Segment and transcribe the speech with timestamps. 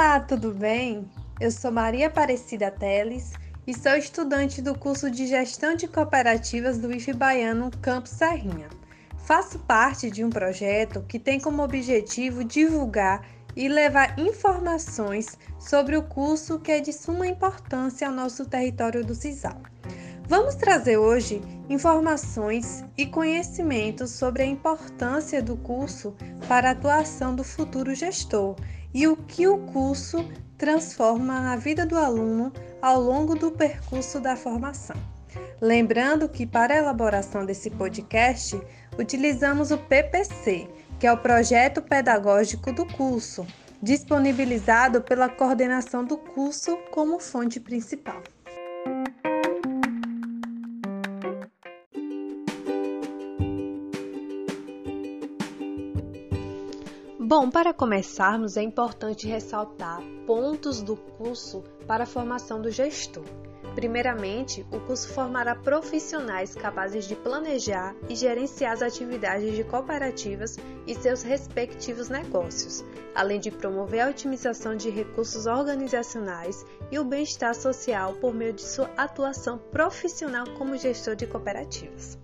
[0.00, 1.10] Olá, tudo bem?
[1.40, 3.32] Eu sou Maria Aparecida Teles
[3.66, 8.68] e sou estudante do curso de Gestão de Cooperativas do IF Baiano Campo Serrinha.
[9.26, 13.26] Faço parte de um projeto que tem como objetivo divulgar
[13.56, 19.16] e levar informações sobre o curso que é de suma importância ao nosso território do
[19.16, 19.60] CISAL.
[20.28, 26.16] Vamos trazer hoje informações e conhecimentos sobre a importância do curso
[26.48, 28.56] para a atuação do futuro gestor
[28.94, 30.24] e o que o curso
[30.56, 34.96] transforma na vida do aluno ao longo do percurso da formação.
[35.60, 38.60] Lembrando que para a elaboração desse podcast,
[38.98, 43.46] utilizamos o PPC, que é o projeto pedagógico do curso,
[43.82, 48.22] disponibilizado pela coordenação do curso como fonte principal.
[57.40, 63.22] Bom, para começarmos, é importante ressaltar pontos do curso para a formação do gestor.
[63.76, 70.96] Primeiramente, o curso formará profissionais capazes de planejar e gerenciar as atividades de cooperativas e
[70.96, 78.14] seus respectivos negócios, além de promover a otimização de recursos organizacionais e o bem-estar social
[78.14, 82.18] por meio de sua atuação profissional como gestor de cooperativas.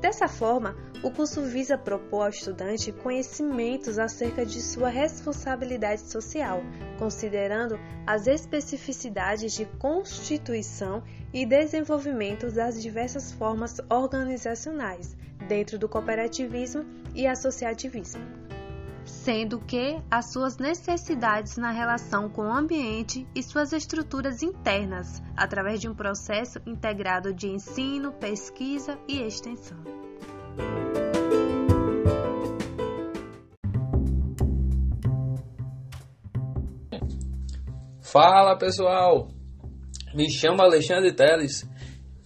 [0.00, 6.62] Dessa forma, o curso visa propor ao estudante conhecimentos acerca de sua responsabilidade social,
[6.98, 15.16] considerando as especificidades de constituição e desenvolvimento das diversas formas organizacionais
[15.48, 18.22] dentro do cooperativismo e associativismo,
[19.08, 25.80] sendo que as suas necessidades na relação com o ambiente e suas estruturas internas, através
[25.80, 29.78] de um processo integrado de ensino, pesquisa e extensão.
[38.00, 39.28] Fala pessoal,
[40.14, 41.68] me chamo Alexandre Teles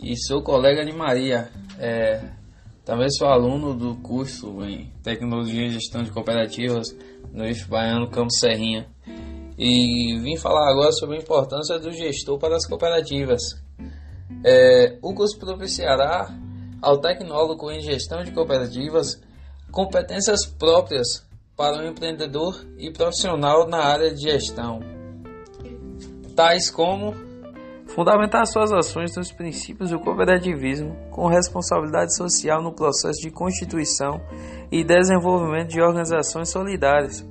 [0.01, 1.51] e sou colega de Maria.
[1.79, 2.42] É,
[2.85, 6.89] também sou aluno do curso em Tecnologia e Gestão de Cooperativas
[7.33, 8.89] no IF Baiano Campo Serrinha
[9.57, 13.41] e vim falar agora sobre a importância do gestor para as cooperativas.
[14.45, 16.29] É, o curso propiciará
[16.81, 19.21] ao tecnólogo em gestão de cooperativas
[19.71, 21.25] competências próprias
[21.57, 24.81] para o empreendedor e profissional na área de gestão,
[26.35, 27.15] tais como
[27.95, 34.21] fundamentar suas ações nos princípios do cooperativismo com responsabilidade social no processo de constituição
[34.71, 37.27] e desenvolvimento de organizações solidárias,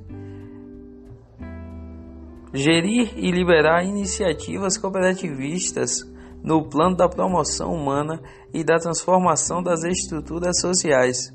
[2.54, 6.08] gerir e liberar iniciativas cooperativistas
[6.42, 8.20] no plano da promoção humana
[8.52, 11.34] e da transformação das estruturas sociais.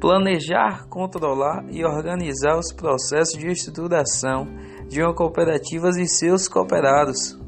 [0.00, 4.48] Planejar, controlar e organizar os processos de estruturação
[4.88, 7.41] de uma cooperativa e seus cooperados.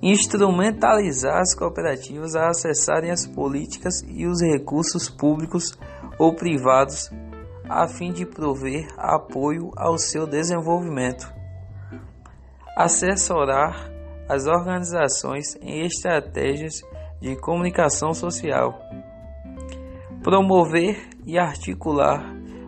[0.00, 5.76] Instrumentalizar as cooperativas a acessarem as políticas e os recursos públicos
[6.18, 7.10] ou privados
[7.68, 11.30] a fim de prover apoio ao seu desenvolvimento.
[12.76, 13.90] Assessorar
[14.28, 16.82] as organizações em estratégias
[17.20, 18.78] de comunicação social,
[20.22, 22.24] promover e articular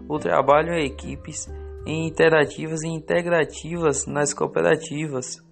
[0.08, 1.48] o trabalho em equipes
[1.86, 5.42] em interativas e integrativas nas cooperativas,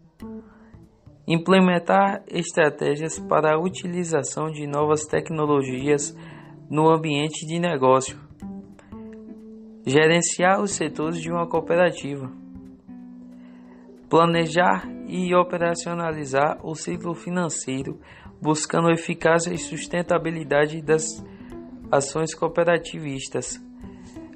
[1.28, 6.16] implementar estratégias para a utilização de novas tecnologias
[6.68, 8.18] no ambiente de negócio,
[9.86, 12.28] gerenciar os setores de uma cooperativa
[14.08, 18.00] planejar e operacionalizar o ciclo financeiro,
[18.40, 21.22] buscando eficácia e sustentabilidade das
[21.90, 23.62] ações cooperativistas.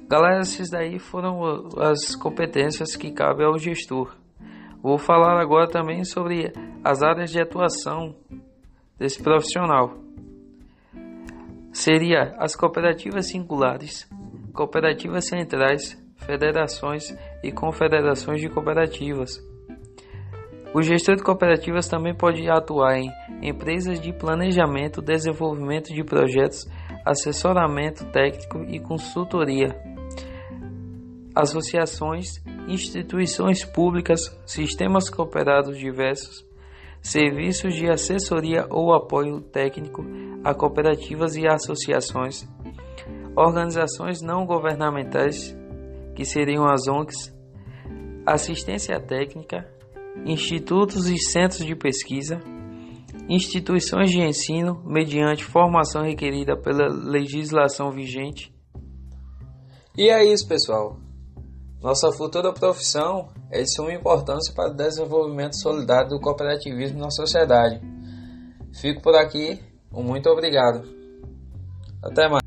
[0.07, 4.15] Galera, esses daí foram as competências que cabem ao gestor.
[4.83, 6.51] Vou falar agora também sobre
[6.83, 8.15] as áreas de atuação
[8.99, 9.97] desse profissional.
[11.71, 14.07] Seria as cooperativas singulares,
[14.53, 19.41] cooperativas centrais, federações e confederações de cooperativas
[20.73, 23.11] o gestor de cooperativas também pode atuar em
[23.43, 26.67] empresas de planejamento, desenvolvimento de projetos,
[27.05, 29.67] assessoramento técnico e consultoria,
[31.35, 36.45] associações, instituições públicas, sistemas cooperados diversos,
[37.01, 40.05] serviços de assessoria ou apoio técnico
[40.43, 42.47] a cooperativas e associações,
[43.35, 45.55] organizações não governamentais,
[46.15, 47.33] que seriam as ONGs,
[48.25, 49.69] assistência técnica,
[50.25, 52.39] institutos e centros de pesquisa,
[53.29, 58.53] instituições de ensino mediante formação requerida pela legislação vigente.
[59.97, 60.97] E é isso, pessoal.
[61.83, 67.81] Nossa futura profissão é de suma importância para o desenvolvimento solidário do cooperativismo na sociedade.
[68.79, 70.87] Fico por aqui, um muito obrigado.
[72.01, 72.41] Até mais.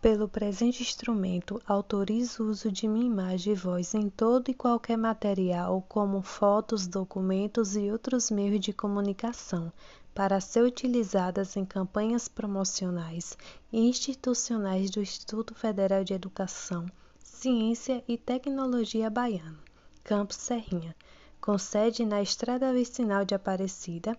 [0.00, 4.96] Pelo presente instrumento, autorizo o uso de minha imagem e voz em todo e qualquer
[4.96, 9.70] material, como fotos, documentos e outros meios de comunicação,
[10.14, 13.36] para ser utilizadas em campanhas promocionais
[13.72, 16.86] e institucionais do Instituto Federal de Educação,
[17.18, 19.58] Ciência e Tecnologia Baiano,
[20.04, 20.94] Campus Serrinha,
[21.40, 24.16] com sede na Estrada Vicinal de Aparecida,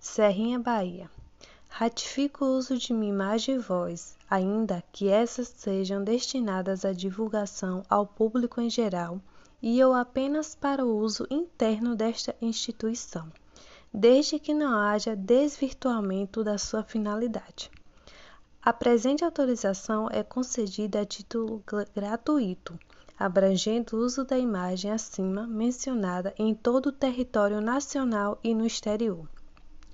[0.00, 1.10] Serrinha, Bahia.
[1.68, 7.82] Ratifico o uso de minha imagem e voz, ainda que essas sejam destinadas à divulgação
[7.90, 9.20] ao público em geral
[9.60, 13.30] e ou apenas para o uso interno desta instituição
[13.96, 17.70] desde que não haja desvirtuamento da sua finalidade.
[18.60, 21.62] A presente autorização é concedida a título
[21.94, 22.76] gratuito,
[23.16, 29.28] abrangendo o uso da imagem acima mencionada em todo o território nacional e no exterior,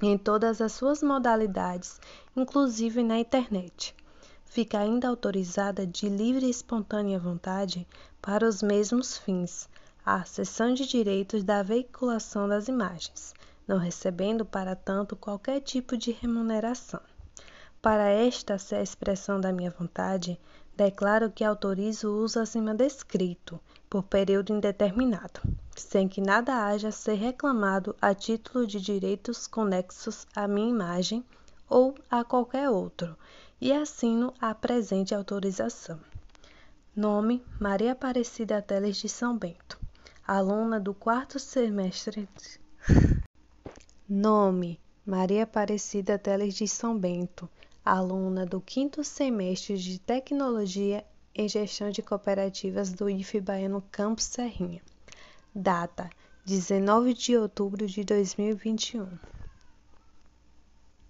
[0.01, 2.01] em todas as suas modalidades,
[2.35, 3.95] inclusive na internet.
[4.47, 7.87] Fica ainda autorizada de livre e espontânea vontade
[8.23, 9.69] para os mesmos fins
[10.07, 13.35] a cessão de direitos da veiculação das imagens
[13.71, 17.01] não recebendo, para tanto, qualquer tipo de remuneração.
[17.81, 20.41] Para esta ser a expressão da minha vontade,
[20.77, 25.41] declaro que autorizo o uso acima descrito, por período indeterminado,
[25.77, 31.25] sem que nada haja a ser reclamado a título de direitos conexos à minha imagem
[31.69, 33.17] ou a qualquer outro,
[33.61, 36.01] e assino a presente autorização.
[36.95, 39.79] Nome: Maria Aparecida Teles de São Bento,
[40.27, 42.29] aluna do quarto semestre.
[44.13, 47.49] Nome: Maria Aparecida Teles de São Bento,
[47.85, 54.83] aluna do quinto semestre de Tecnologia em Gestão de Cooperativas do IFE Baiano Campus Serrinha.
[55.55, 56.11] Data:
[56.45, 59.17] 19 de outubro de 2021.